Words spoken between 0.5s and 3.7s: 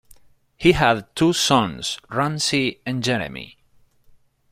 He had two sons Ramsay and Jeremy.